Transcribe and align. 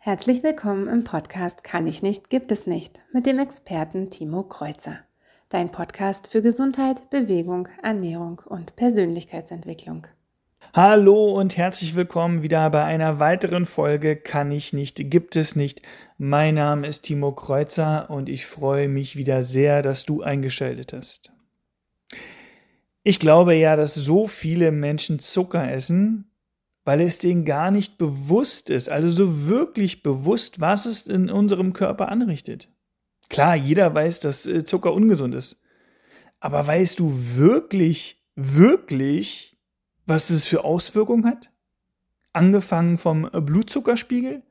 Herzlich 0.00 0.44
willkommen 0.44 0.86
im 0.86 1.02
Podcast 1.02 1.64
Kann 1.64 1.88
ich 1.88 2.02
nicht, 2.02 2.30
gibt 2.30 2.52
es 2.52 2.68
nicht 2.68 3.00
mit 3.12 3.26
dem 3.26 3.40
Experten 3.40 4.10
Timo 4.10 4.44
Kreuzer. 4.44 5.00
Dein 5.48 5.72
Podcast 5.72 6.28
für 6.28 6.40
Gesundheit, 6.40 7.10
Bewegung, 7.10 7.68
Ernährung 7.82 8.40
und 8.46 8.76
Persönlichkeitsentwicklung. 8.76 10.06
Hallo 10.72 11.32
und 11.36 11.56
herzlich 11.56 11.96
willkommen 11.96 12.42
wieder 12.42 12.70
bei 12.70 12.84
einer 12.84 13.18
weiteren 13.18 13.66
Folge 13.66 14.14
Kann 14.14 14.52
ich 14.52 14.72
nicht, 14.72 15.10
gibt 15.10 15.34
es 15.34 15.56
nicht. 15.56 15.82
Mein 16.16 16.54
Name 16.54 16.86
ist 16.86 17.02
Timo 17.02 17.32
Kreuzer 17.32 18.08
und 18.08 18.28
ich 18.28 18.46
freue 18.46 18.88
mich 18.88 19.16
wieder 19.16 19.42
sehr, 19.42 19.82
dass 19.82 20.06
du 20.06 20.22
eingeschaltet 20.22 20.92
hast. 20.92 21.32
Ich 23.02 23.18
glaube 23.18 23.54
ja, 23.54 23.74
dass 23.74 23.96
so 23.96 24.28
viele 24.28 24.70
Menschen 24.70 25.18
Zucker 25.18 25.68
essen, 25.68 26.30
weil 26.88 27.02
es 27.02 27.18
denen 27.18 27.44
gar 27.44 27.70
nicht 27.70 27.98
bewusst 27.98 28.70
ist, 28.70 28.88
also 28.88 29.10
so 29.10 29.46
wirklich 29.46 30.02
bewusst, 30.02 30.58
was 30.58 30.86
es 30.86 31.06
in 31.06 31.28
unserem 31.28 31.74
Körper 31.74 32.08
anrichtet. 32.08 32.70
Klar, 33.28 33.56
jeder 33.56 33.94
weiß, 33.94 34.20
dass 34.20 34.46
äh, 34.46 34.64
Zucker 34.64 34.94
ungesund 34.94 35.34
ist. 35.34 35.60
Aber 36.40 36.66
weißt 36.66 36.98
du 36.98 37.12
wirklich, 37.36 38.24
wirklich, 38.36 39.58
was 40.06 40.30
es 40.30 40.46
für 40.46 40.64
Auswirkungen 40.64 41.26
hat? 41.26 41.52
Angefangen 42.32 42.96
vom 42.96 43.28
Blutzuckerspiegel, 43.30 44.42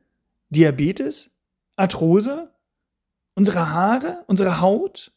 Diabetes, 0.50 1.32
Arthrose, 1.76 2.54
unsere 3.34 3.72
Haare, 3.72 4.26
unsere 4.28 4.62
Haut, 4.62 5.12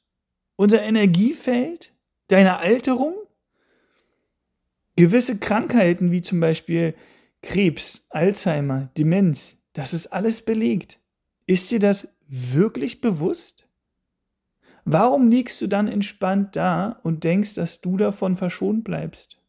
unser 0.57 0.81
Energiefeld, 0.81 1.93
deine 2.29 2.57
Alterung, 2.61 3.13
Gewisse 5.01 5.39
Krankheiten 5.39 6.13
wie 6.13 6.21
zum 6.21 6.41
Beispiel 6.41 6.95
Krebs, 7.41 8.05
Alzheimer, 8.11 8.91
Demenz, 8.99 9.57
das 9.73 9.95
ist 9.95 10.09
alles 10.09 10.43
belegt. 10.43 11.01
Ist 11.47 11.71
dir 11.71 11.79
das 11.79 12.15
wirklich 12.29 13.01
bewusst? 13.01 13.67
Warum 14.85 15.31
liegst 15.31 15.59
du 15.63 15.69
dann 15.69 15.89
entspannt 15.89 16.55
da 16.55 17.01
und 17.03 17.25
denkst, 17.25 17.55
dass 17.55 17.81
du 17.81 17.97
davon 17.97 18.37
verschont 18.37 18.85
bleibst? 18.85 19.41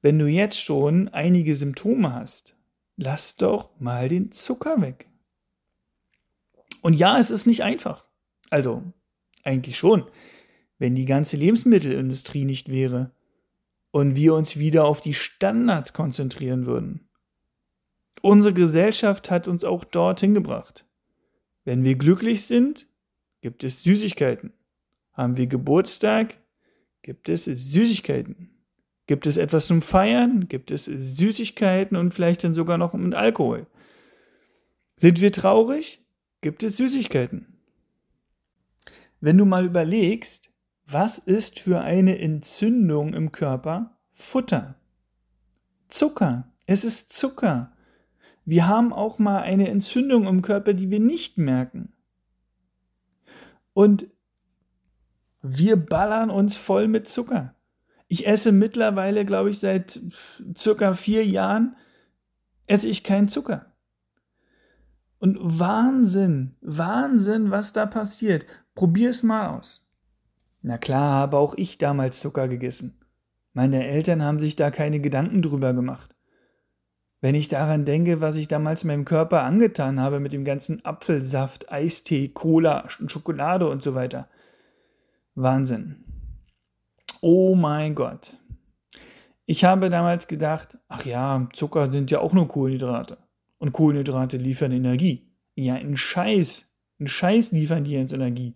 Wenn 0.00 0.20
du 0.20 0.28
jetzt 0.28 0.62
schon 0.62 1.08
einige 1.08 1.56
Symptome 1.56 2.14
hast, 2.14 2.54
lass 2.96 3.34
doch 3.34 3.70
mal 3.80 4.08
den 4.08 4.30
Zucker 4.30 4.80
weg. 4.80 5.08
Und 6.82 6.92
ja, 6.92 7.18
es 7.18 7.32
ist 7.32 7.46
nicht 7.46 7.64
einfach. 7.64 8.06
Also, 8.48 8.84
eigentlich 9.42 9.76
schon, 9.76 10.04
wenn 10.78 10.94
die 10.94 11.04
ganze 11.04 11.36
Lebensmittelindustrie 11.36 12.44
nicht 12.44 12.68
wäre 12.68 13.10
und 13.90 14.16
wir 14.16 14.34
uns 14.34 14.58
wieder 14.58 14.84
auf 14.84 15.00
die 15.00 15.14
Standards 15.14 15.92
konzentrieren 15.92 16.66
würden. 16.66 17.08
Unsere 18.22 18.52
Gesellschaft 18.52 19.30
hat 19.30 19.48
uns 19.48 19.64
auch 19.64 19.84
dorthin 19.84 20.34
gebracht. 20.34 20.86
Wenn 21.64 21.84
wir 21.84 21.96
glücklich 21.96 22.46
sind, 22.46 22.86
gibt 23.40 23.64
es 23.64 23.82
Süßigkeiten. 23.82 24.52
Haben 25.12 25.36
wir 25.36 25.46
Geburtstag, 25.46 26.38
gibt 27.02 27.28
es 27.28 27.44
Süßigkeiten. 27.44 28.50
Gibt 29.06 29.26
es 29.26 29.36
etwas 29.36 29.68
zum 29.68 29.82
Feiern, 29.82 30.48
gibt 30.48 30.70
es 30.70 30.86
Süßigkeiten 30.86 31.96
und 31.96 32.12
vielleicht 32.12 32.42
dann 32.42 32.54
sogar 32.54 32.76
noch 32.76 32.92
mit 32.92 33.14
Alkohol. 33.14 33.66
Sind 34.96 35.20
wir 35.20 35.30
traurig, 35.30 36.04
gibt 36.40 36.62
es 36.62 36.76
Süßigkeiten. 36.76 37.60
Wenn 39.20 39.38
du 39.38 39.44
mal 39.44 39.64
überlegst, 39.64 40.50
was 40.86 41.18
ist 41.18 41.58
für 41.58 41.80
eine 41.80 42.18
Entzündung 42.18 43.12
im 43.12 43.32
Körper 43.32 43.98
Futter? 44.12 44.76
Zucker. 45.88 46.52
Es 46.66 46.84
ist 46.84 47.12
Zucker. 47.12 47.72
Wir 48.44 48.68
haben 48.68 48.92
auch 48.92 49.18
mal 49.18 49.42
eine 49.42 49.68
Entzündung 49.68 50.26
im 50.26 50.42
Körper, 50.42 50.72
die 50.74 50.90
wir 50.90 51.00
nicht 51.00 51.38
merken. 51.38 51.92
Und 53.72 54.06
wir 55.42 55.76
ballern 55.76 56.30
uns 56.30 56.56
voll 56.56 56.88
mit 56.88 57.08
Zucker. 57.08 57.54
Ich 58.08 58.26
esse 58.26 58.52
mittlerweile, 58.52 59.24
glaube 59.24 59.50
ich, 59.50 59.58
seit 59.58 60.00
circa 60.56 60.94
vier 60.94 61.26
Jahren, 61.26 61.76
esse 62.66 62.88
ich 62.88 63.02
keinen 63.02 63.28
Zucker. 63.28 63.72
Und 65.18 65.38
Wahnsinn, 65.40 66.54
Wahnsinn, 66.60 67.50
was 67.50 67.72
da 67.72 67.86
passiert. 67.86 68.46
Probier 68.74 69.10
es 69.10 69.22
mal 69.22 69.56
aus. 69.56 69.85
Na 70.62 70.78
klar 70.78 71.12
habe 71.12 71.36
auch 71.36 71.54
ich 71.56 71.78
damals 71.78 72.20
Zucker 72.20 72.48
gegessen. 72.48 72.98
Meine 73.52 73.86
Eltern 73.86 74.22
haben 74.22 74.40
sich 74.40 74.56
da 74.56 74.70
keine 74.70 75.00
Gedanken 75.00 75.42
drüber 75.42 75.72
gemacht. 75.72 76.14
Wenn 77.20 77.34
ich 77.34 77.48
daran 77.48 77.84
denke, 77.84 78.20
was 78.20 78.36
ich 78.36 78.48
damals 78.48 78.84
meinem 78.84 79.04
Körper 79.04 79.42
angetan 79.42 80.00
habe 80.00 80.20
mit 80.20 80.32
dem 80.32 80.44
ganzen 80.44 80.84
Apfelsaft, 80.84 81.72
Eistee, 81.72 82.28
Cola, 82.28 82.84
Schokolade 82.88 83.68
und 83.68 83.82
so 83.82 83.94
weiter. 83.94 84.28
Wahnsinn. 85.34 86.04
Oh 87.22 87.54
mein 87.54 87.94
Gott. 87.94 88.36
Ich 89.46 89.64
habe 89.64 89.88
damals 89.88 90.26
gedacht, 90.26 90.76
ach 90.88 91.06
ja, 91.06 91.48
Zucker 91.52 91.90
sind 91.90 92.10
ja 92.10 92.20
auch 92.20 92.32
nur 92.32 92.48
Kohlenhydrate. 92.48 93.16
Und 93.58 93.72
Kohlenhydrate 93.72 94.36
liefern 94.36 94.72
Energie. 94.72 95.32
Ja, 95.54 95.74
ein 95.74 95.96
Scheiß. 95.96 96.66
Ein 97.00 97.08
Scheiß 97.08 97.52
liefern 97.52 97.84
die 97.84 97.96
uns 97.96 98.12
Energie. 98.12 98.54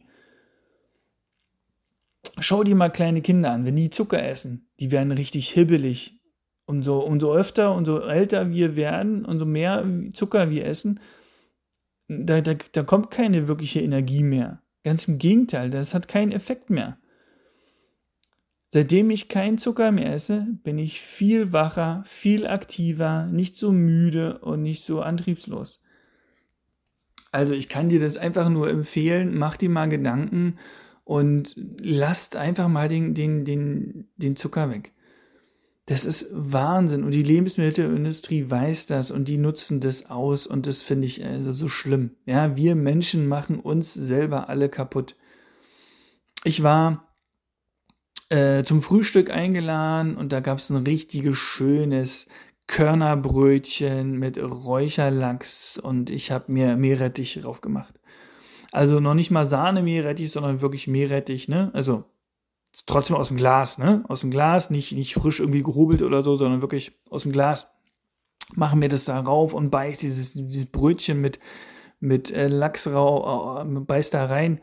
Schau 2.41 2.65
dir 2.65 2.75
mal 2.75 2.91
kleine 2.91 3.21
Kinder 3.21 3.53
an, 3.53 3.65
wenn 3.65 3.77
die 3.77 3.91
Zucker 3.91 4.23
essen, 4.23 4.69
die 4.81 4.91
werden 4.91 5.13
richtig 5.13 5.51
hibbelig. 5.51 6.19
Umso, 6.65 7.01
umso 7.01 7.35
öfter, 7.35 7.75
umso 7.75 7.99
älter 7.99 8.51
wir 8.51 8.77
werden, 8.77 9.25
umso 9.25 9.45
mehr 9.45 9.85
Zucker 10.13 10.51
wir 10.51 10.65
essen, 10.65 11.01
da, 12.09 12.41
da, 12.41 12.55
da 12.73 12.83
kommt 12.83 13.11
keine 13.11 13.49
wirkliche 13.49 13.81
Energie 13.81 14.23
mehr. 14.23 14.63
Ganz 14.85 15.07
im 15.07 15.19
Gegenteil, 15.19 15.71
das 15.71 15.95
hat 15.95 16.09
keinen 16.09 16.33
Effekt 16.33 16.71
mehr. 16.71 16.99
Seitdem 18.73 19.11
ich 19.11 19.29
keinen 19.29 19.59
Zucker 19.59 19.91
mehr 19.91 20.15
esse, 20.15 20.47
bin 20.63 20.79
ich 20.79 21.01
viel 21.01 21.53
wacher, 21.53 22.05
viel 22.07 22.47
aktiver, 22.47 23.27
nicht 23.27 23.57
so 23.57 23.73
müde 23.73 24.39
und 24.39 24.63
nicht 24.63 24.83
so 24.83 25.03
antriebslos. 25.03 25.83
Also 27.33 27.53
ich 27.53 27.69
kann 27.69 27.89
dir 27.89 28.01
das 28.01 28.17
einfach 28.17 28.49
nur 28.49 28.71
empfehlen, 28.71 29.37
mach 29.37 29.57
dir 29.57 29.71
mal 29.71 29.89
Gedanken 29.89 30.57
und 31.11 31.57
lasst 31.81 32.37
einfach 32.37 32.69
mal 32.69 32.87
den, 32.87 33.15
den, 33.15 33.45
den, 33.45 34.07
den 34.17 34.37
Zucker 34.37 34.71
weg. 34.71 34.93
Das 35.87 36.05
ist 36.05 36.29
Wahnsinn 36.31 37.03
und 37.03 37.11
die 37.11 37.25
Lebensmittelindustrie 37.25 38.49
weiß 38.49 38.87
das 38.87 39.11
und 39.11 39.27
die 39.27 39.37
nutzen 39.37 39.81
das 39.81 40.09
aus 40.09 40.47
und 40.47 40.69
das 40.69 40.83
finde 40.83 41.09
ich 41.09 41.25
also 41.25 41.51
so 41.51 41.67
schlimm. 41.67 42.13
Ja, 42.27 42.57
wir 42.57 42.77
Menschen 42.77 43.27
machen 43.27 43.59
uns 43.59 43.93
selber 43.93 44.49
alle 44.49 44.69
kaputt. 44.69 45.17
Ich 46.45 46.63
war 46.63 47.13
äh, 48.29 48.63
zum 48.63 48.81
Frühstück 48.81 49.31
eingeladen 49.31 50.17
und 50.17 50.33
da 50.33 50.39
gab 50.39 50.59
es 50.59 50.71
ein 50.71 50.87
richtiges 50.87 51.37
schönes 51.37 52.29
Körnerbrötchen 52.69 54.17
mit 54.17 54.39
Räucherlachs 54.39 55.77
und 55.77 56.09
ich 56.09 56.31
habe 56.31 56.53
mir 56.53 56.77
Meerrettich 56.77 57.41
drauf 57.43 57.61
gemacht. 57.61 58.00
Also 58.73 59.01
noch 59.01 59.15
nicht 59.15 59.31
mal 59.31 59.47
Sahne-Meerrettich, 59.47 60.31
sondern 60.31 60.61
wirklich 60.61 60.87
Meerrettich, 60.87 61.49
ne? 61.49 61.71
Also 61.73 62.05
trotzdem 62.87 63.17
aus 63.17 63.29
dem 63.29 63.37
Glas, 63.37 63.79
ne? 63.79 64.05
Aus 64.09 64.21
dem 64.21 64.31
Glas, 64.31 64.71
nicht, 64.71 64.93
nicht 64.93 65.15
frisch 65.15 65.41
irgendwie 65.41 65.63
gehobelt 65.63 66.03
oder 66.03 66.23
so, 66.23 66.37
sondern 66.37 66.63
wirklich 66.63 66.93
aus 67.11 67.25
dem 67.25 67.33
Glas. 67.33 67.69
Machen 68.55 68.81
wir 68.81 68.89
das 68.89 69.05
da 69.05 69.19
rauf 69.21 69.55
und 69.55 69.71
beiß 69.71 69.99
dieses, 69.99 70.33
dieses 70.33 70.67
Brötchen 70.67 71.21
mit, 71.21 71.39
mit 72.01 72.31
äh, 72.33 72.49
Lachsrau, 72.49 73.63
äh, 73.63 73.65
beiß 73.65 74.11
da 74.11 74.27
rein 74.27 74.61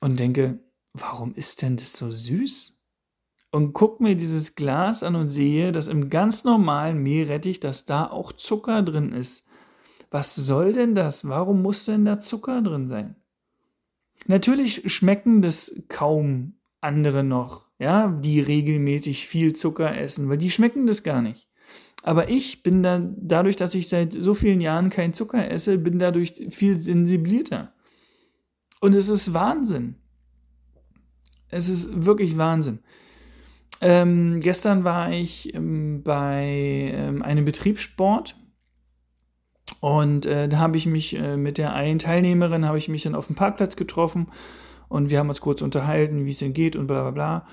und 0.00 0.18
denke, 0.18 0.60
warum 0.92 1.34
ist 1.34 1.62
denn 1.62 1.76
das 1.76 1.92
so 1.92 2.10
süß? 2.10 2.78
Und 3.50 3.74
guck 3.74 4.00
mir 4.00 4.16
dieses 4.16 4.54
Glas 4.54 5.02
an 5.02 5.14
und 5.14 5.28
sehe, 5.28 5.72
dass 5.72 5.86
im 5.86 6.08
ganz 6.08 6.44
normalen 6.44 7.02
Meerrettich, 7.02 7.60
dass 7.60 7.84
da 7.84 8.06
auch 8.06 8.32
Zucker 8.32 8.82
drin 8.82 9.12
ist. 9.12 9.46
Was 10.12 10.36
soll 10.36 10.74
denn 10.74 10.94
das? 10.94 11.26
Warum 11.26 11.62
muss 11.62 11.86
denn 11.86 12.04
da 12.04 12.20
Zucker 12.20 12.60
drin 12.60 12.86
sein? 12.86 13.16
Natürlich 14.26 14.92
schmecken 14.92 15.40
das 15.40 15.74
kaum 15.88 16.54
andere 16.82 17.24
noch, 17.24 17.66
ja, 17.78 18.08
die 18.08 18.38
regelmäßig 18.38 19.26
viel 19.26 19.54
Zucker 19.54 19.96
essen, 19.96 20.28
weil 20.28 20.36
die 20.36 20.50
schmecken 20.50 20.86
das 20.86 21.02
gar 21.02 21.22
nicht. 21.22 21.48
Aber 22.02 22.28
ich 22.28 22.62
bin 22.62 22.82
da, 22.82 23.00
dadurch, 23.16 23.56
dass 23.56 23.74
ich 23.74 23.88
seit 23.88 24.12
so 24.12 24.34
vielen 24.34 24.60
Jahren 24.60 24.90
keinen 24.90 25.14
Zucker 25.14 25.50
esse, 25.50 25.78
bin 25.78 25.98
dadurch 25.98 26.34
viel 26.50 26.76
sensibilierter. 26.76 27.72
Und 28.80 28.94
es 28.94 29.08
ist 29.08 29.32
Wahnsinn. 29.32 29.96
Es 31.48 31.70
ist 31.70 32.04
wirklich 32.04 32.36
Wahnsinn. 32.36 32.80
Ähm, 33.80 34.40
gestern 34.40 34.84
war 34.84 35.10
ich 35.10 35.54
ähm, 35.54 36.02
bei 36.02 36.92
ähm, 36.94 37.22
einem 37.22 37.46
Betriebssport 37.46 38.36
und 39.82 40.26
äh, 40.26 40.48
da 40.48 40.58
habe 40.58 40.76
ich 40.76 40.86
mich 40.86 41.16
äh, 41.16 41.36
mit 41.36 41.58
der 41.58 41.74
einen 41.74 41.98
Teilnehmerin, 41.98 42.66
habe 42.66 42.78
ich 42.78 42.88
mich 42.88 43.02
dann 43.02 43.16
auf 43.16 43.26
dem 43.26 43.34
Parkplatz 43.34 43.74
getroffen 43.74 44.28
und 44.88 45.10
wir 45.10 45.18
haben 45.18 45.28
uns 45.28 45.40
kurz 45.40 45.60
unterhalten, 45.60 46.24
wie 46.24 46.30
es 46.30 46.38
denn 46.38 46.52
geht 46.52 46.76
und 46.76 46.86
bla 46.86 47.02
bla 47.02 47.10
bla. 47.10 47.46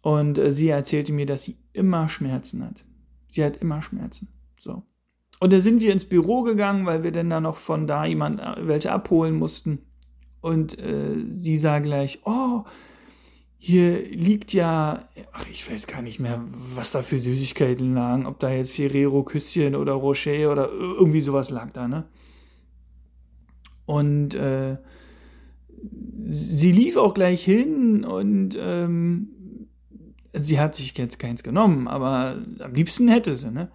Und 0.00 0.38
äh, 0.38 0.52
sie 0.52 0.68
erzählte 0.68 1.12
mir, 1.12 1.26
dass 1.26 1.42
sie 1.42 1.56
immer 1.72 2.08
Schmerzen 2.08 2.64
hat. 2.64 2.84
Sie 3.26 3.44
hat 3.44 3.56
immer 3.56 3.82
Schmerzen. 3.82 4.28
So. 4.60 4.84
Und 5.40 5.52
da 5.52 5.58
sind 5.58 5.80
wir 5.80 5.92
ins 5.92 6.04
Büro 6.04 6.42
gegangen, 6.42 6.86
weil 6.86 7.02
wir 7.02 7.10
dann 7.10 7.30
da 7.30 7.40
noch 7.40 7.56
von 7.56 7.88
da 7.88 8.04
jemand 8.04 8.38
äh, 8.38 8.68
welche 8.68 8.92
abholen 8.92 9.34
mussten. 9.34 9.80
Und 10.40 10.78
äh, 10.78 11.16
sie 11.32 11.56
sah 11.56 11.80
gleich, 11.80 12.20
oh, 12.24 12.62
hier 13.64 14.02
liegt 14.08 14.52
ja, 14.52 15.08
ach, 15.30 15.46
ich 15.48 15.70
weiß 15.70 15.86
gar 15.86 16.02
nicht 16.02 16.18
mehr, 16.18 16.42
was 16.74 16.90
da 16.90 17.02
für 17.04 17.20
Süßigkeiten 17.20 17.94
lagen, 17.94 18.26
ob 18.26 18.40
da 18.40 18.50
jetzt 18.50 18.72
Ferrero 18.72 19.22
Küsschen 19.22 19.76
oder 19.76 19.92
Rocher 19.92 20.50
oder 20.50 20.68
irgendwie 20.68 21.20
sowas 21.20 21.48
lag 21.48 21.70
da, 21.70 21.86
ne? 21.86 22.02
Und 23.86 24.34
äh, 24.34 24.78
sie 26.24 26.72
lief 26.72 26.96
auch 26.96 27.14
gleich 27.14 27.44
hin 27.44 28.04
und 28.04 28.58
ähm, 28.58 29.28
sie 30.32 30.58
hat 30.58 30.74
sich 30.74 30.98
jetzt 30.98 31.20
keins 31.20 31.44
genommen, 31.44 31.86
aber 31.86 32.42
am 32.58 32.74
liebsten 32.74 33.06
hätte 33.06 33.36
sie, 33.36 33.52
ne? 33.52 33.70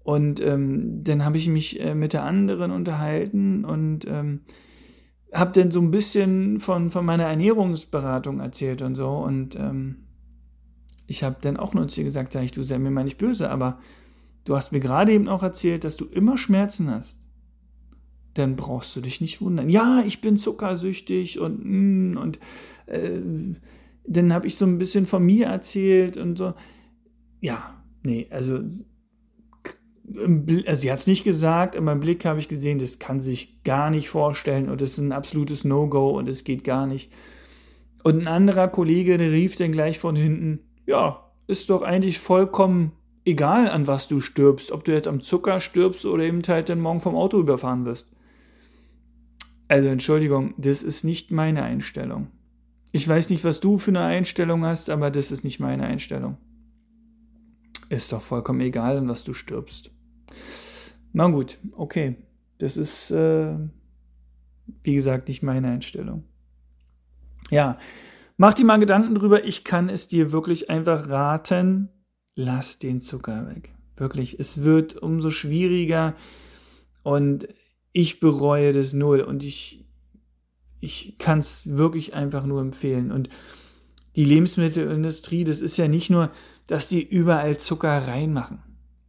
Und 0.00 0.38
ähm, 0.42 1.02
dann 1.02 1.24
habe 1.24 1.38
ich 1.38 1.48
mich 1.48 1.80
äh, 1.80 1.94
mit 1.94 2.12
der 2.12 2.24
anderen 2.24 2.70
unterhalten 2.72 3.64
und 3.64 4.06
ähm, 4.06 4.42
habe 5.32 5.52
dann 5.52 5.70
so 5.70 5.80
ein 5.80 5.90
bisschen 5.90 6.60
von, 6.60 6.90
von 6.90 7.04
meiner 7.04 7.24
Ernährungsberatung 7.24 8.40
erzählt 8.40 8.82
und 8.82 8.94
so. 8.94 9.08
Und 9.08 9.56
ähm, 9.56 9.96
ich 11.06 11.22
habe 11.22 11.36
dann 11.40 11.56
auch 11.56 11.74
nur 11.74 11.88
zu 11.88 12.00
ihr 12.00 12.04
gesagt, 12.04 12.32
sag 12.32 12.44
ich, 12.44 12.52
du 12.52 12.62
sei 12.62 12.78
mir 12.78 12.90
mal 12.90 13.04
nicht 13.04 13.18
böse, 13.18 13.50
aber 13.50 13.78
du 14.44 14.56
hast 14.56 14.72
mir 14.72 14.80
gerade 14.80 15.12
eben 15.12 15.28
auch 15.28 15.42
erzählt, 15.42 15.84
dass 15.84 15.96
du 15.96 16.06
immer 16.06 16.38
Schmerzen 16.38 16.90
hast. 16.90 17.20
Dann 18.34 18.56
brauchst 18.56 18.94
du 18.94 19.00
dich 19.00 19.20
nicht 19.20 19.40
wundern. 19.40 19.68
Ja, 19.68 20.02
ich 20.06 20.20
bin 20.20 20.36
zuckersüchtig 20.36 21.38
und 21.38 21.64
mm, 21.64 22.16
und 22.16 22.38
äh, 22.86 23.20
dann 24.06 24.32
habe 24.32 24.46
ich 24.46 24.56
so 24.56 24.64
ein 24.64 24.78
bisschen 24.78 25.06
von 25.06 25.24
mir 25.24 25.46
erzählt 25.46 26.16
und 26.16 26.36
so. 26.38 26.54
Ja, 27.40 27.82
nee, 28.02 28.26
also 28.30 28.60
also 30.16 30.80
sie 30.80 30.90
hat 30.90 30.98
es 30.98 31.06
nicht 31.06 31.24
gesagt, 31.24 31.74
in 31.74 31.84
meinem 31.84 32.00
Blick 32.00 32.24
habe 32.24 32.38
ich 32.38 32.48
gesehen, 32.48 32.78
das 32.78 32.98
kann 32.98 33.20
sich 33.20 33.62
gar 33.62 33.90
nicht 33.90 34.08
vorstellen 34.08 34.68
und 34.68 34.80
das 34.80 34.92
ist 34.92 34.98
ein 34.98 35.12
absolutes 35.12 35.64
No-Go 35.64 36.10
und 36.16 36.28
es 36.28 36.44
geht 36.44 36.64
gar 36.64 36.86
nicht. 36.86 37.12
Und 38.04 38.22
ein 38.22 38.26
anderer 38.28 38.68
Kollege, 38.68 39.18
der 39.18 39.32
rief 39.32 39.56
dann 39.56 39.72
gleich 39.72 39.98
von 39.98 40.16
hinten, 40.16 40.60
ja, 40.86 41.24
ist 41.46 41.68
doch 41.70 41.82
eigentlich 41.82 42.18
vollkommen 42.18 42.92
egal, 43.24 43.68
an 43.68 43.86
was 43.86 44.08
du 44.08 44.20
stirbst, 44.20 44.72
ob 44.72 44.84
du 44.84 44.92
jetzt 44.92 45.08
am 45.08 45.20
Zucker 45.20 45.60
stirbst 45.60 46.06
oder 46.06 46.24
eben 46.24 46.42
halt 46.46 46.68
dann 46.68 46.80
morgen 46.80 47.00
vom 47.00 47.14
Auto 47.14 47.38
überfahren 47.38 47.84
wirst. 47.84 48.10
Also 49.68 49.88
Entschuldigung, 49.88 50.54
das 50.56 50.82
ist 50.82 51.04
nicht 51.04 51.30
meine 51.30 51.62
Einstellung. 51.62 52.28
Ich 52.90 53.06
weiß 53.06 53.28
nicht, 53.28 53.44
was 53.44 53.60
du 53.60 53.76
für 53.76 53.90
eine 53.90 54.00
Einstellung 54.00 54.64
hast, 54.64 54.88
aber 54.88 55.10
das 55.10 55.30
ist 55.30 55.44
nicht 55.44 55.60
meine 55.60 55.84
Einstellung. 55.84 56.38
Ist 57.90 58.12
doch 58.12 58.22
vollkommen 58.22 58.60
egal, 58.60 58.96
an 58.96 59.08
was 59.08 59.24
du 59.24 59.34
stirbst. 59.34 59.90
Na 61.12 61.28
gut, 61.28 61.58
okay. 61.76 62.16
Das 62.58 62.76
ist, 62.76 63.10
äh, 63.10 63.56
wie 64.82 64.94
gesagt, 64.94 65.28
nicht 65.28 65.42
meine 65.42 65.68
Einstellung. 65.68 66.24
Ja, 67.50 67.78
mach 68.36 68.54
dir 68.54 68.64
mal 68.64 68.78
Gedanken 68.78 69.14
drüber. 69.14 69.44
Ich 69.44 69.64
kann 69.64 69.88
es 69.88 70.08
dir 70.08 70.32
wirklich 70.32 70.68
einfach 70.68 71.08
raten. 71.08 71.88
Lass 72.34 72.78
den 72.78 73.00
Zucker 73.00 73.48
weg. 73.48 73.74
Wirklich, 73.96 74.38
es 74.38 74.64
wird 74.64 74.96
umso 74.96 75.30
schwieriger 75.30 76.14
und 77.02 77.48
ich 77.92 78.20
bereue 78.20 78.72
das 78.72 78.92
null 78.92 79.20
und 79.20 79.42
ich, 79.42 79.84
ich 80.80 81.16
kann 81.18 81.40
es 81.40 81.76
wirklich 81.76 82.14
einfach 82.14 82.44
nur 82.44 82.60
empfehlen. 82.60 83.10
Und 83.10 83.28
die 84.14 84.24
Lebensmittelindustrie, 84.24 85.42
das 85.42 85.60
ist 85.60 85.78
ja 85.78 85.88
nicht 85.88 86.10
nur, 86.10 86.30
dass 86.68 86.86
die 86.86 87.02
überall 87.02 87.58
Zucker 87.58 88.06
reinmachen 88.06 88.62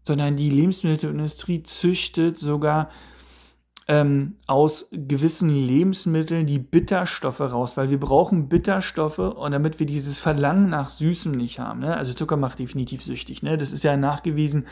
sondern 0.10 0.38
die 0.38 0.50
Lebensmittelindustrie 0.50 1.62
züchtet 1.62 2.40
sogar 2.40 2.90
ähm, 3.88 4.38
aus 4.48 4.90
gewissen 4.92 5.52
Lebensmitteln 5.52 6.48
die 6.48 6.58
Bitterstoffe 6.58 7.42
raus, 7.42 7.78
weil 7.78 7.92
wir 7.92 8.00
brauchen 8.00 8.50
Bitterstoffe 8.50 9.20
und 9.20 9.52
damit 9.52 9.80
wir 9.80 9.86
dieses 9.86 10.18
Verlangen 10.18 10.68
nach 10.68 10.90
Süßem 10.90 11.32
nicht 11.32 11.60
haben. 11.60 11.82
Ne? 11.82 11.96
Also 11.96 12.14
Zucker 12.14 12.38
macht 12.38 12.58
definitiv 12.58 13.04
süchtig. 13.04 13.44
Ne? 13.44 13.56
Das 13.56 13.72
ist 13.72 13.84
ja 13.84 13.98
nachgewiesen. 13.98 14.66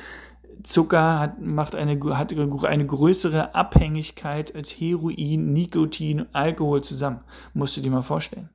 Zucker 0.63 1.19
hat, 1.19 1.39
macht 1.39 1.75
eine, 1.75 2.00
hat 2.18 2.34
eine 2.34 2.88
größere 2.88 3.54
Abhängigkeit 3.54 4.56
als 4.56 4.72
Heroin, 4.72 5.54
Nikotin, 5.54 6.25
Alkohol 6.34 6.84
zusammen. 6.84 7.19
Musst 7.54 7.78
du 7.78 7.81
dir 7.81 7.92
mal 7.92 8.01
vorstellen. 8.01 8.50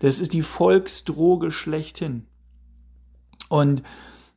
Das 0.00 0.18
ist 0.18 0.32
die 0.32 0.42
Volksdroge 0.42 1.52
schlechthin. 1.52 2.26
Und 3.48 3.84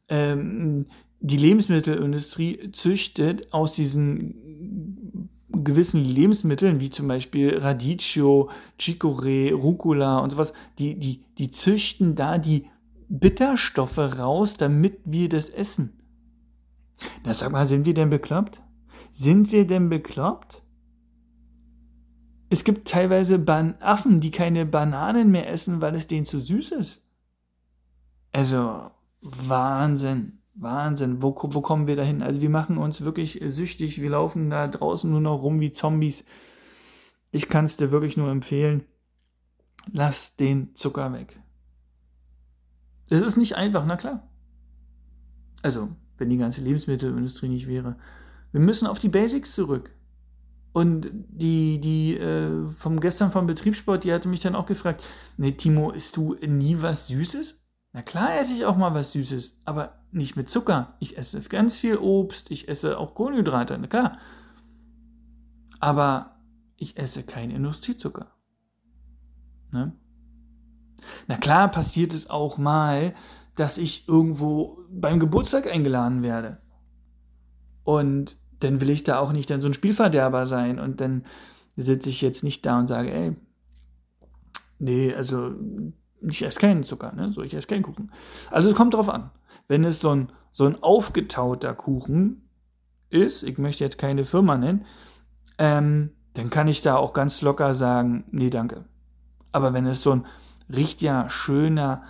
ähm, 0.07 0.85
die 1.21 1.37
Lebensmittelindustrie 1.37 2.71
züchtet 2.71 3.51
aus 3.53 3.73
diesen 3.73 5.29
gewissen 5.51 6.03
Lebensmitteln, 6.03 6.79
wie 6.79 6.89
zum 6.89 7.07
Beispiel 7.07 7.57
Radicchio, 7.57 8.49
Chicorée, 8.79 9.51
Rucola 9.53 10.19
und 10.19 10.31
sowas, 10.31 10.53
die, 10.77 10.97
die, 10.97 11.23
die 11.37 11.51
züchten 11.51 12.15
da 12.15 12.37
die 12.37 12.67
Bitterstoffe 13.09 13.97
raus, 13.97 14.53
damit 14.55 14.99
wir 15.05 15.29
das 15.29 15.49
essen. 15.49 15.99
Na 17.25 17.33
sag 17.33 17.51
mal, 17.51 17.65
sind 17.65 17.85
wir 17.85 17.93
denn 17.93 18.09
bekloppt? 18.09 18.61
Sind 19.11 19.51
wir 19.51 19.65
denn 19.65 19.89
bekloppt? 19.89 20.61
Es 22.49 22.63
gibt 22.63 22.87
teilweise 22.87 23.37
Ban 23.39 23.75
Affen, 23.79 24.19
die 24.19 24.31
keine 24.31 24.65
Bananen 24.65 25.31
mehr 25.31 25.49
essen, 25.49 25.81
weil 25.81 25.95
es 25.95 26.07
denen 26.07 26.25
zu 26.25 26.39
süß 26.39 26.71
ist. 26.71 27.05
Also, 28.31 28.89
Wahnsinn. 29.21 30.38
Wahnsinn, 30.61 31.21
wo, 31.21 31.35
wo 31.35 31.61
kommen 31.61 31.87
wir 31.87 31.95
dahin? 31.95 32.21
Also 32.21 32.41
wir 32.41 32.49
machen 32.49 32.77
uns 32.77 33.01
wirklich 33.01 33.41
süchtig, 33.47 34.01
wir 34.01 34.09
laufen 34.09 34.49
da 34.49 34.67
draußen 34.67 35.09
nur 35.09 35.21
noch 35.21 35.41
rum 35.41 35.59
wie 35.59 35.71
Zombies. 35.71 36.25
Ich 37.31 37.47
kann 37.47 37.65
es 37.65 37.77
dir 37.77 37.91
wirklich 37.91 38.17
nur 38.17 38.29
empfehlen, 38.29 38.83
lass 39.91 40.35
den 40.35 40.75
Zucker 40.75 41.13
weg. 41.13 41.39
Es 43.09 43.21
ist 43.21 43.37
nicht 43.37 43.55
einfach, 43.55 43.85
na 43.85 43.95
klar. 43.95 44.27
Also, 45.61 45.89
wenn 46.17 46.29
die 46.29 46.37
ganze 46.37 46.61
Lebensmittelindustrie 46.61 47.49
nicht 47.49 47.67
wäre. 47.67 47.97
Wir 48.51 48.61
müssen 48.61 48.87
auf 48.87 48.99
die 48.99 49.09
Basics 49.09 49.53
zurück. 49.53 49.91
Und 50.71 51.09
die, 51.11 51.79
die 51.79 52.17
äh, 52.17 52.69
vom 52.77 52.99
gestern 52.99 53.31
vom 53.31 53.47
Betriebssport, 53.47 54.03
die 54.03 54.13
hatte 54.13 54.27
mich 54.27 54.41
dann 54.41 54.55
auch 54.55 54.65
gefragt, 54.65 55.03
nee, 55.37 55.53
Timo, 55.53 55.91
isst 55.91 56.17
du 56.17 56.35
nie 56.45 56.81
was 56.81 57.07
Süßes? 57.07 57.58
Na 57.91 58.01
klar 58.03 58.39
esse 58.39 58.53
ich 58.53 58.65
auch 58.65 58.77
mal 58.77 58.93
was 58.93 59.11
Süßes, 59.13 59.61
aber 59.65 59.99
nicht 60.11 60.35
mit 60.35 60.49
Zucker. 60.49 60.95
Ich 60.99 61.17
esse 61.17 61.41
ganz 61.41 61.75
viel 61.77 61.97
Obst, 61.97 62.51
ich 62.51 62.67
esse 62.67 62.97
auch 62.97 63.15
Kohlenhydrate, 63.15 63.77
na 63.77 63.87
klar. 63.87 64.19
Aber 65.79 66.39
ich 66.77 66.97
esse 66.97 67.23
keinen 67.23 67.51
Industriezucker. 67.51 68.31
Ne? 69.71 69.93
Na 71.27 71.37
klar 71.37 71.69
passiert 71.69 72.13
es 72.13 72.29
auch 72.29 72.57
mal, 72.57 73.15
dass 73.55 73.77
ich 73.77 74.07
irgendwo 74.07 74.85
beim 74.89 75.19
Geburtstag 75.19 75.67
eingeladen 75.67 76.23
werde. 76.23 76.61
Und 77.83 78.37
dann 78.59 78.81
will 78.81 78.89
ich 78.89 79.03
da 79.03 79.19
auch 79.19 79.31
nicht 79.31 79.49
dann 79.49 79.61
so 79.61 79.67
ein 79.67 79.73
Spielverderber 79.73 80.45
sein 80.45 80.79
und 80.79 81.01
dann 81.01 81.25
sitze 81.75 82.09
ich 82.09 82.21
jetzt 82.21 82.43
nicht 82.43 82.65
da 82.65 82.79
und 82.79 82.87
sage, 82.87 83.11
ey, 83.11 83.35
nee, 84.79 85.13
also 85.13 85.53
ich 86.21 86.43
esse 86.43 86.59
keinen 86.59 86.83
Zucker, 86.83 87.13
ne? 87.13 87.31
So, 87.31 87.41
ich 87.43 87.53
esse 87.53 87.67
keinen 87.67 87.83
Kuchen. 87.83 88.11
Also 88.51 88.69
es 88.69 88.75
kommt 88.75 88.93
drauf 88.93 89.09
an. 89.09 89.31
Wenn 89.67 89.83
es 89.83 89.99
so 89.99 90.11
ein, 90.11 90.31
so 90.51 90.65
ein 90.65 90.81
aufgetauter 90.81 91.73
Kuchen 91.73 92.49
ist, 93.09 93.43
ich 93.43 93.57
möchte 93.57 93.83
jetzt 93.83 93.97
keine 93.97 94.25
Firma 94.25 94.57
nennen, 94.57 94.85
ähm, 95.57 96.11
dann 96.33 96.49
kann 96.49 96.67
ich 96.67 96.81
da 96.81 96.95
auch 96.95 97.13
ganz 97.13 97.41
locker 97.41 97.73
sagen, 97.73 98.25
nee, 98.31 98.49
danke. 98.49 98.85
Aber 99.51 99.73
wenn 99.73 99.85
es 99.85 100.03
so 100.03 100.11
ein 100.11 100.25
richtiger, 100.73 101.29
schöner, 101.29 102.03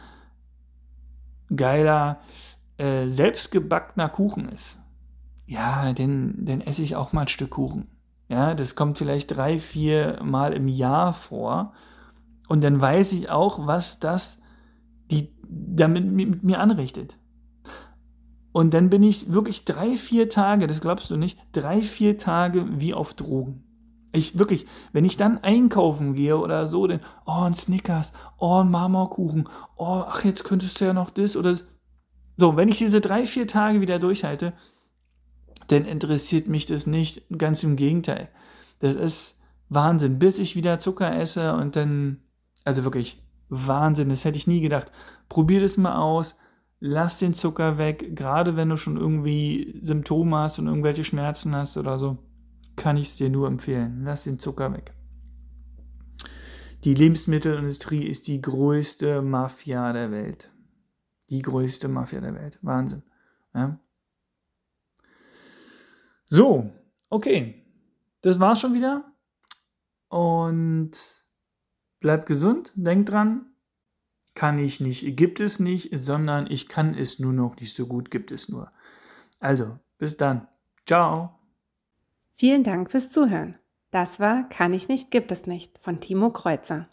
geiler, 1.55 2.19
äh, 2.77 3.07
selbstgebackener 3.07 4.09
Kuchen 4.09 4.49
ist, 4.49 4.79
ja, 5.47 5.91
dann, 5.93 6.35
dann 6.45 6.61
esse 6.61 6.83
ich 6.83 6.95
auch 6.95 7.11
mal 7.11 7.21
ein 7.21 7.27
Stück 7.27 7.51
Kuchen. 7.51 7.87
Ja, 8.27 8.53
das 8.53 8.75
kommt 8.75 8.97
vielleicht 8.97 9.35
drei, 9.35 9.57
vier 9.57 10.19
Mal 10.23 10.53
im 10.53 10.67
Jahr 10.67 11.13
vor. 11.13 11.73
Und 12.49 12.63
dann 12.63 12.81
weiß 12.81 13.13
ich 13.13 13.29
auch, 13.29 13.67
was 13.67 13.99
das 13.99 14.39
die, 15.11 15.31
damit 15.47 16.05
mit 16.05 16.43
mir 16.43 16.59
anrichtet. 16.59 17.17
Und 18.51 18.73
dann 18.73 18.89
bin 18.89 19.03
ich 19.03 19.31
wirklich 19.31 19.65
drei, 19.65 19.95
vier 19.95 20.29
Tage, 20.29 20.65
das 20.65 20.81
glaubst 20.81 21.11
du 21.11 21.15
nicht, 21.15 21.37
drei, 21.51 21.79
vier 21.81 22.17
Tage 22.17 22.65
wie 22.81 22.95
auf 22.95 23.13
Drogen. 23.13 23.63
Ich 24.11 24.39
wirklich, 24.39 24.65
wenn 24.91 25.05
ich 25.05 25.15
dann 25.15 25.37
einkaufen 25.37 26.15
gehe 26.15 26.37
oder 26.37 26.67
so, 26.67 26.87
dann, 26.87 27.01
oh, 27.27 27.43
ein 27.43 27.53
Snickers, 27.53 28.11
oh, 28.39 28.61
ein 28.61 28.71
Marmorkuchen, 28.71 29.47
oh, 29.77 30.03
ach, 30.07 30.25
jetzt 30.25 30.43
könntest 30.43 30.81
du 30.81 30.85
ja 30.85 30.93
noch 30.93 31.11
das 31.11 31.37
oder 31.37 31.51
das. 31.51 31.67
So, 32.35 32.57
wenn 32.57 32.69
ich 32.69 32.79
diese 32.79 32.99
drei, 32.99 33.27
vier 33.27 33.45
Tage 33.45 33.79
wieder 33.81 33.99
durchhalte, 33.99 34.53
dann 35.67 35.85
interessiert 35.85 36.47
mich 36.47 36.65
das 36.65 36.87
nicht. 36.87 37.23
Ganz 37.37 37.63
im 37.63 37.75
Gegenteil. 37.75 38.29
Das 38.79 38.95
ist 38.95 39.39
Wahnsinn, 39.69 40.17
bis 40.17 40.39
ich 40.39 40.55
wieder 40.55 40.79
Zucker 40.79 41.15
esse 41.15 41.53
und 41.53 41.75
dann 41.75 42.23
also 42.65 42.83
wirklich 42.83 43.21
Wahnsinn, 43.49 44.09
das 44.09 44.25
hätte 44.25 44.37
ich 44.37 44.47
nie 44.47 44.61
gedacht. 44.61 44.91
Probier 45.27 45.61
das 45.61 45.77
mal 45.77 45.95
aus. 45.95 46.35
lass 46.81 47.19
den 47.19 47.33
Zucker 47.33 47.77
weg, 47.77 48.15
gerade 48.15 48.55
wenn 48.55 48.69
du 48.69 48.77
schon 48.77 48.95
irgendwie 48.95 49.77
Symptome 49.81 50.37
hast 50.37 50.59
und 50.59 50.67
irgendwelche 50.67 51.03
Schmerzen 51.03 51.53
hast 51.53 51.75
oder 51.75 51.99
so, 51.99 52.17
kann 52.77 52.95
ich 52.95 53.09
es 53.09 53.17
dir 53.17 53.29
nur 53.29 53.47
empfehlen. 53.47 54.03
Lass 54.05 54.23
den 54.23 54.39
Zucker 54.39 54.71
weg. 54.71 54.93
Die 56.85 56.93
Lebensmittelindustrie 56.93 58.05
ist 58.05 58.27
die 58.27 58.41
größte 58.41 59.21
Mafia 59.21 59.91
der 59.91 60.11
Welt. 60.11 60.49
Die 61.29 61.41
größte 61.41 61.89
Mafia 61.89 62.21
der 62.21 62.33
Welt. 62.35 62.57
Wahnsinn. 62.61 63.03
Ja? 63.53 63.77
So, 66.27 66.71
okay. 67.09 67.65
Das 68.21 68.39
war's 68.39 68.61
schon 68.61 68.73
wieder. 68.73 69.11
Und 70.07 71.18
bleibt 71.99 72.25
gesund. 72.25 72.71
Denkt 72.75 73.09
dran, 73.09 73.45
kann 74.35 74.59
ich 74.59 74.79
nicht, 74.79 75.17
gibt 75.17 75.39
es 75.39 75.59
nicht, 75.59 75.89
sondern 75.97 76.49
ich 76.49 76.67
kann 76.67 76.93
es 76.93 77.19
nur 77.19 77.33
noch 77.33 77.55
nicht 77.57 77.75
so 77.75 77.87
gut, 77.87 78.11
gibt 78.11 78.31
es 78.31 78.49
nur. 78.49 78.71
Also, 79.39 79.77
bis 79.97 80.17
dann. 80.17 80.47
Ciao. 80.85 81.35
Vielen 82.33 82.63
Dank 82.63 82.91
fürs 82.91 83.09
Zuhören. 83.09 83.55
Das 83.91 84.19
war 84.19 84.47
Kann 84.49 84.73
ich 84.73 84.87
nicht, 84.87 85.11
gibt 85.11 85.31
es 85.31 85.47
nicht 85.47 85.77
von 85.79 85.99
Timo 85.99 86.29
Kreuzer. 86.29 86.87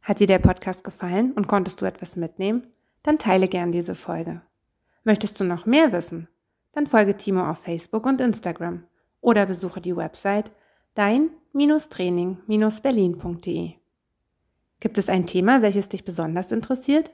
Hat 0.00 0.20
dir 0.20 0.26
der 0.26 0.38
Podcast 0.38 0.84
gefallen 0.84 1.32
und 1.32 1.48
konntest 1.48 1.82
du 1.82 1.84
etwas 1.84 2.16
mitnehmen? 2.16 2.66
Dann 3.02 3.18
teile 3.18 3.48
gern 3.48 3.72
diese 3.72 3.94
Folge. 3.94 4.40
Möchtest 5.04 5.38
du 5.38 5.44
noch 5.44 5.66
mehr 5.66 5.92
wissen? 5.92 6.28
Dann 6.72 6.86
folge 6.86 7.16
Timo 7.16 7.48
auf 7.48 7.58
Facebook 7.58 8.06
und 8.06 8.20
Instagram 8.20 8.84
oder 9.20 9.46
besuche 9.46 9.80
die 9.80 9.96
Website 9.96 10.50
dein-training-berlin.de. 10.98 13.72
Gibt 14.80 14.98
es 14.98 15.08
ein 15.08 15.26
Thema, 15.26 15.62
welches 15.62 15.88
dich 15.88 16.04
besonders 16.04 16.50
interessiert? 16.50 17.12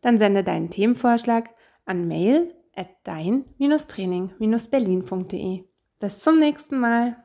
Dann 0.00 0.16
sende 0.16 0.42
deinen 0.42 0.70
Themenvorschlag 0.70 1.50
an 1.84 2.08
mail 2.08 2.54
at 2.74 2.88
dein-training-berlin.de. 3.04 5.64
Bis 5.98 6.20
zum 6.20 6.38
nächsten 6.38 6.78
Mal. 6.78 7.22